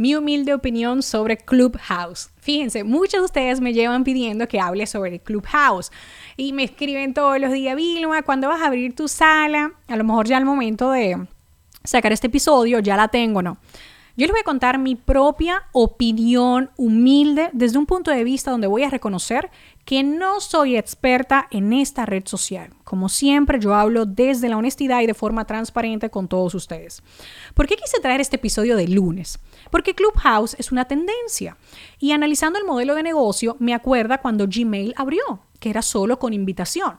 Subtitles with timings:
[0.00, 2.30] Mi humilde opinión sobre Clubhouse.
[2.38, 5.92] Fíjense, muchos de ustedes me llevan pidiendo que hable sobre Clubhouse
[6.38, 9.72] y me escriben todos los días, Vilma, ¿cuándo vas a abrir tu sala?
[9.88, 11.18] A lo mejor ya al momento de
[11.84, 13.58] sacar este episodio ya la tengo, ¿no?
[14.20, 18.66] Yo les voy a contar mi propia opinión humilde desde un punto de vista donde
[18.66, 19.48] voy a reconocer
[19.86, 22.68] que no soy experta en esta red social.
[22.84, 27.02] Como siempre, yo hablo desde la honestidad y de forma transparente con todos ustedes.
[27.54, 29.38] ¿Por qué quise traer este episodio de lunes?
[29.70, 31.56] Porque Clubhouse es una tendencia
[31.98, 36.34] y analizando el modelo de negocio me acuerda cuando Gmail abrió, que era solo con
[36.34, 36.98] invitación.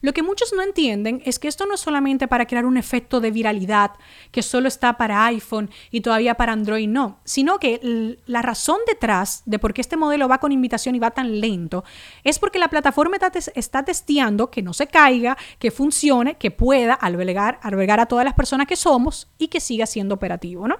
[0.00, 3.20] Lo que muchos no entienden es que esto no es solamente para crear un efecto
[3.20, 3.92] de viralidad
[4.30, 9.42] que solo está para iPhone y todavía para Android no, sino que la razón detrás
[9.46, 11.84] de por qué este modelo va con invitación y va tan lento
[12.24, 13.18] es porque la plataforma
[13.54, 18.34] está testeando que no se caiga, que funcione, que pueda albergar, albergar a todas las
[18.34, 20.78] personas que somos y que siga siendo operativo, ¿no?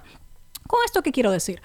[0.67, 1.63] Con esto, ¿qué quiero decir?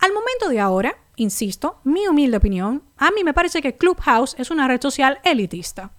[0.00, 4.50] Al momento de ahora, insisto, mi humilde opinión, a mí me parece que Clubhouse es
[4.50, 5.90] una red social elitista.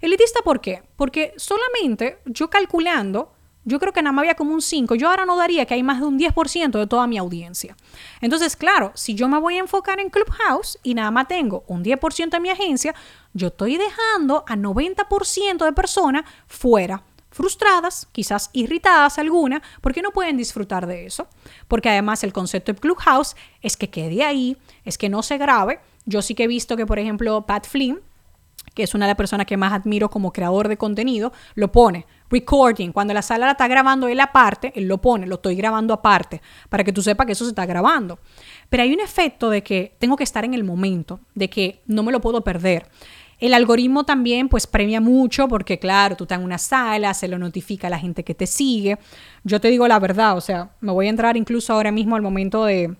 [0.00, 0.82] Elitista ¿por qué?
[0.96, 3.32] Porque solamente yo calculando,
[3.64, 5.84] yo creo que nada más había como un 5, yo ahora no daría que hay
[5.84, 7.76] más de un 10% de toda mi audiencia.
[8.20, 11.84] Entonces, claro, si yo me voy a enfocar en Clubhouse y nada más tengo un
[11.84, 12.92] 10% de mi agencia,
[13.34, 20.36] yo estoy dejando a 90% de personas fuera frustradas, quizás irritadas alguna, porque no pueden
[20.36, 21.26] disfrutar de eso.
[21.66, 25.80] Porque además el concepto de Clubhouse es que quede ahí, es que no se grabe.
[26.06, 28.00] Yo sí que he visto que, por ejemplo, Pat Flynn,
[28.74, 32.06] que es una de las personas que más admiro como creador de contenido, lo pone.
[32.30, 35.92] Recording, cuando la sala la está grabando él aparte, él lo pone, lo estoy grabando
[35.92, 38.18] aparte, para que tú sepas que eso se está grabando.
[38.68, 42.02] Pero hay un efecto de que tengo que estar en el momento, de que no
[42.02, 42.88] me lo puedo perder.
[43.38, 47.38] El algoritmo también pues premia mucho porque claro, tú estás en una sala, se lo
[47.38, 48.98] notifica a la gente que te sigue.
[49.42, 52.22] Yo te digo la verdad, o sea, me voy a entrar incluso ahora mismo al
[52.22, 52.94] momento de,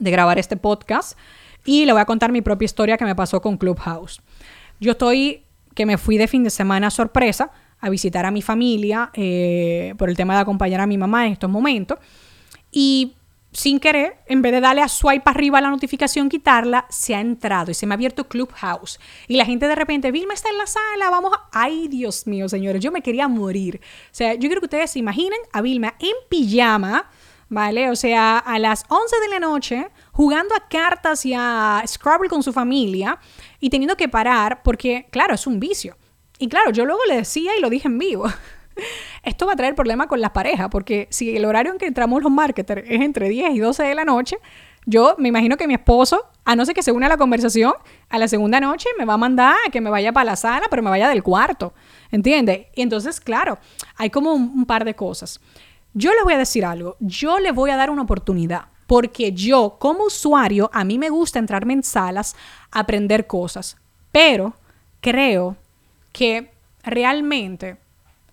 [0.00, 1.18] grabar este podcast
[1.64, 4.20] y le voy a contar mi propia historia que me pasó con Clubhouse.
[4.80, 5.42] Yo estoy,
[5.74, 7.50] que me fui de fin de semana sorpresa
[7.80, 11.32] a visitar a mi familia eh, por el tema de acompañar a mi mamá en
[11.32, 11.98] estos momentos.
[12.70, 13.14] Y
[13.58, 17.72] sin querer, en vez de darle a swipe arriba la notificación, quitarla, se ha entrado
[17.72, 19.00] y se me ha abierto Clubhouse.
[19.26, 21.32] Y la gente de repente, Vilma está en la sala, vamos.
[21.50, 23.80] Ay, Dios mío, señores, yo me quería morir.
[23.82, 27.10] O sea, yo quiero que ustedes se imaginen a Vilma en pijama,
[27.48, 27.90] ¿vale?
[27.90, 32.44] O sea, a las 11 de la noche, jugando a cartas y a Scrabble con
[32.44, 33.18] su familia
[33.58, 35.96] y teniendo que parar porque, claro, es un vicio.
[36.38, 38.28] Y claro, yo luego le decía y lo dije en vivo.
[39.22, 42.22] Esto va a traer problemas con las parejas, porque si el horario en que entramos
[42.22, 44.38] los marketers es entre 10 y 12 de la noche,
[44.86, 47.74] yo me imagino que mi esposo, a no ser que se una a la conversación,
[48.08, 50.66] a la segunda noche me va a mandar a que me vaya para la sala,
[50.70, 51.74] pero me vaya del cuarto.
[52.10, 52.68] ¿Entiendes?
[52.74, 53.58] Y entonces, claro,
[53.96, 55.40] hay como un, un par de cosas.
[55.92, 59.76] Yo les voy a decir algo, yo les voy a dar una oportunidad, porque yo
[59.78, 62.34] como usuario, a mí me gusta entrarme en salas,
[62.70, 63.76] aprender cosas,
[64.10, 64.54] pero
[65.00, 65.56] creo
[66.12, 66.50] que
[66.82, 67.76] realmente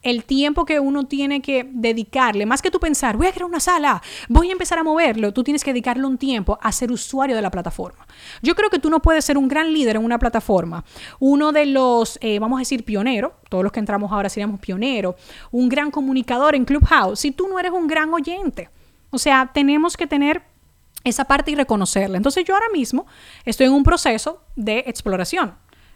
[0.05, 3.59] el tiempo que uno tiene que dedicarle, más que tú pensar, voy a crear una
[3.59, 7.35] sala, voy a empezar a moverlo, tú tienes que dedicarle un tiempo a ser usuario
[7.35, 8.05] de la plataforma.
[8.43, 10.85] Yo creo que tú no puedes ser un gran líder en una plataforma,
[11.19, 15.15] uno de los, eh, vamos a decir, pioneros, todos los que entramos ahora seríamos pioneros,
[15.49, 18.69] un gran comunicador en Clubhouse, si tú no eres un gran oyente.
[19.09, 20.43] O sea, tenemos que tener
[21.03, 22.17] esa parte y reconocerla.
[22.17, 23.07] Entonces yo ahora mismo
[23.43, 25.55] estoy en un proceso de exploración.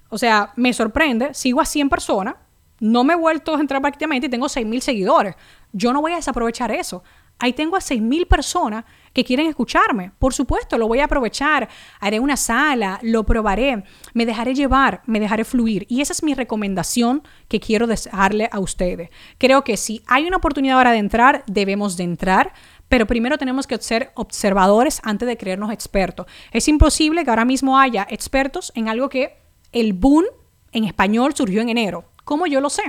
[0.09, 2.35] O sea, me sorprende, sigo a 100 personas,
[2.79, 5.35] no me he vuelto a entrar prácticamente y tengo 6.000 seguidores.
[5.71, 7.03] Yo no voy a desaprovechar eso.
[7.41, 10.11] Ahí tengo a 6.000 personas que quieren escucharme.
[10.19, 11.69] Por supuesto, lo voy a aprovechar.
[12.01, 15.85] Haré una sala, lo probaré, me dejaré llevar, me dejaré fluir.
[15.87, 19.09] Y esa es mi recomendación que quiero dejarle a ustedes.
[19.37, 22.53] Creo que si hay una oportunidad ahora de entrar, debemos de entrar.
[22.89, 26.25] Pero primero tenemos que ser observadores antes de creernos expertos.
[26.51, 29.37] Es imposible que ahora mismo haya expertos en algo que
[29.71, 30.25] el boom
[30.71, 32.08] en español surgió en enero.
[32.29, 32.83] ¿Cómo yo lo sé?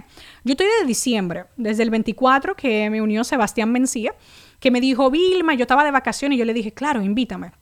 [0.44, 4.14] Yo estoy desde diciembre, desde el 24 que me unió Sebastián Mencía,
[4.58, 7.52] que me dijo, Vilma, yo estaba de vacaciones y yo le dije, claro, invítame.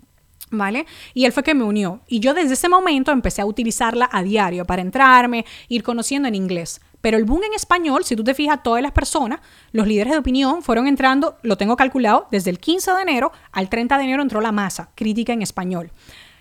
[0.51, 0.87] ¿Vale?
[1.15, 2.01] Y él fue que me unió.
[2.09, 6.35] Y yo desde ese momento empecé a utilizarla a diario para entrarme, ir conociendo en
[6.35, 6.81] inglés.
[7.01, 9.39] Pero el boom en español, si tú te fijas, todas las personas,
[9.71, 13.69] los líderes de opinión fueron entrando, lo tengo calculado, desde el 15 de enero al
[13.69, 15.93] 30 de enero entró la masa crítica en español.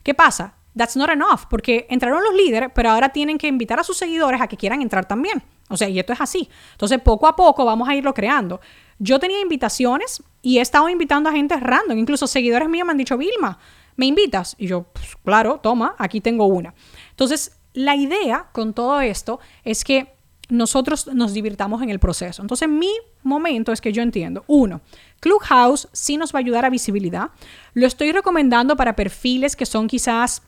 [0.01, 0.55] ¿Qué pasa?
[0.77, 4.39] That's not enough, porque entraron los líderes, pero ahora tienen que invitar a sus seguidores
[4.39, 5.43] a que quieran entrar también.
[5.69, 6.49] O sea, y esto es así.
[6.71, 8.61] Entonces, poco a poco vamos a irlo creando.
[8.99, 11.97] Yo tenía invitaciones y he estado invitando a gente random.
[11.97, 13.59] Incluso seguidores míos me han dicho, Vilma,
[13.95, 14.55] ¿me invitas?
[14.57, 16.73] Y yo, pues, claro, toma, aquí tengo una.
[17.09, 20.13] Entonces, la idea con todo esto es que
[20.49, 22.41] nosotros nos divirtamos en el proceso.
[22.41, 22.91] Entonces, mi
[23.23, 24.81] momento es que yo entiendo, uno,
[25.19, 27.31] Clubhouse sí nos va a ayudar a visibilidad.
[27.73, 30.43] Lo estoy recomendando para perfiles que son quizás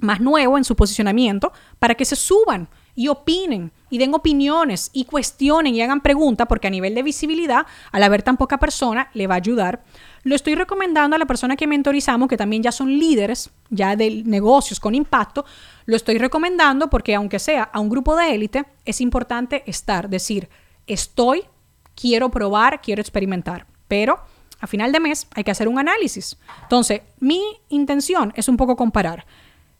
[0.00, 5.04] más nuevos en su posicionamiento, para que se suban y opinen y den opiniones y
[5.04, 9.26] cuestionen y hagan preguntas, porque a nivel de visibilidad, al haber tan poca persona, le
[9.26, 9.84] va a ayudar.
[10.22, 14.22] Lo estoy recomendando a la persona que mentorizamos, que también ya son líderes, ya de
[14.24, 15.44] negocios con impacto.
[15.86, 20.48] Lo estoy recomendando porque aunque sea a un grupo de élite, es importante estar, decir,
[20.86, 21.42] estoy,
[21.94, 23.66] quiero probar, quiero experimentar.
[23.88, 24.18] Pero
[24.60, 26.38] a final de mes hay que hacer un análisis.
[26.62, 29.26] Entonces, mi intención es un poco comparar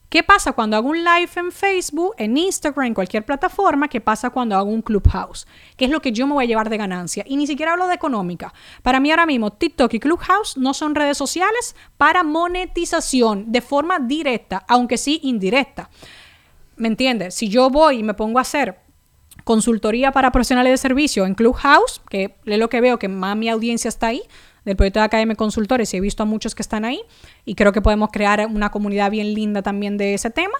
[0.08, 3.88] ¿Qué pasa cuando hago un live en Facebook, en Instagram, en cualquier plataforma?
[3.88, 5.46] ¿Qué pasa cuando hago un Clubhouse?
[5.76, 7.24] ¿Qué es lo que yo me voy a llevar de ganancia?
[7.26, 8.54] Y ni siquiera hablo de económica.
[8.82, 13.98] Para mí ahora mismo TikTok y Clubhouse no son redes sociales para monetización de forma
[13.98, 15.90] directa, aunque sí indirecta.
[16.76, 17.34] ¿Me entiendes?
[17.34, 18.78] Si yo voy y me pongo a hacer
[19.42, 23.48] consultoría para profesionales de servicio en Clubhouse, que es lo que veo que más mi
[23.48, 24.22] audiencia está ahí,
[24.64, 27.00] del proyecto de Academia Consultores y he visto a muchos que están ahí
[27.44, 30.58] y creo que podemos crear una comunidad bien linda también de ese tema,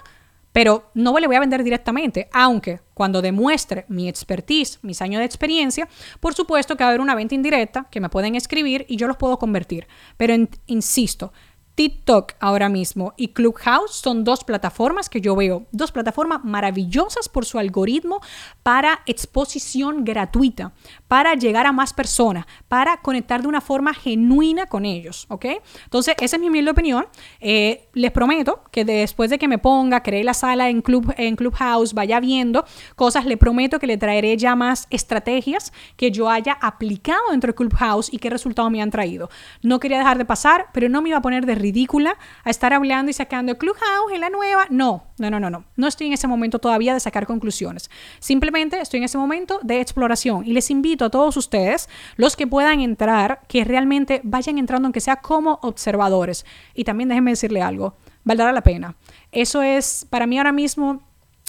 [0.53, 5.25] pero no le voy a vender directamente, aunque cuando demuestre mi expertise, mis años de
[5.25, 5.89] experiencia,
[6.21, 9.09] por supuesto que va a haber una venta indirecta que me pueden escribir y yo
[9.09, 9.89] los puedo convertir.
[10.17, 10.35] Pero
[10.67, 11.33] insisto,
[11.75, 17.45] TikTok ahora mismo y Clubhouse son dos plataformas que yo veo, dos plataformas maravillosas por
[17.45, 18.21] su algoritmo
[18.63, 20.73] para exposición gratuita,
[21.15, 25.47] para llegar a más personas, para conectar de una forma genuina con ellos, ¿ok?
[25.85, 27.07] Entonces, esa es mi humilde opinión.
[27.39, 31.37] Eh, les prometo que después de que me ponga, cree la sala en, Club, en
[31.37, 32.65] Clubhouse, vaya viendo
[32.97, 37.55] cosas, le prometo que le traeré ya más estrategias que yo haya aplicado dentro de
[37.55, 39.31] Clubhouse y qué resultados me han traído.
[39.63, 42.73] No quería dejar de pasar, pero no me iba a poner de ridícula a estar
[42.73, 44.67] hablando y sacando Clubhouse en la nueva.
[44.69, 45.65] No, no, no, no, no.
[45.77, 47.89] No estoy en ese momento todavía de sacar conclusiones.
[48.19, 52.47] Simplemente estoy en ese momento de exploración y les invito a todos ustedes, los que
[52.47, 56.45] puedan entrar, que realmente vayan entrando aunque sea como observadores.
[56.75, 58.97] Y también déjenme decirle algo, valdrá la pena.
[59.33, 61.03] Eso es para mí ahora mismo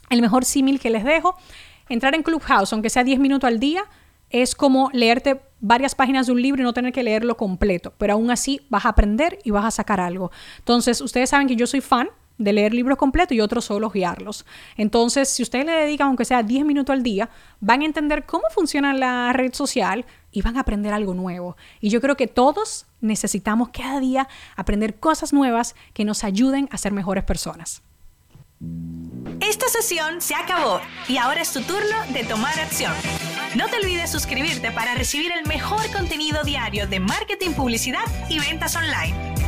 [0.10, 1.36] el mejor símil que les dejo.
[1.90, 3.84] Entrar en Clubhouse, aunque sea 10 minutos al día,
[4.30, 8.13] es como leerte varias páginas de un libro y no tener que leerlo completo, pero
[8.13, 10.31] aún así vas a aprender y vas a sacar algo.
[10.60, 14.46] Entonces, ustedes saben que yo soy fan de leer libros completos y otros solo guiarlos.
[14.78, 17.30] Entonces, si ustedes le dedican aunque sea 10 minutos al día,
[17.60, 21.56] van a entender cómo funciona la red social y van a aprender algo nuevo.
[21.80, 26.78] Y yo creo que todos necesitamos cada día aprender cosas nuevas que nos ayuden a
[26.78, 27.82] ser mejores personas.
[29.42, 32.94] Esta sesión se acabó y ahora es tu turno de tomar acción.
[33.56, 38.76] No te olvides suscribirte para recibir el mejor contenido diario de marketing, publicidad y ventas
[38.76, 39.44] online.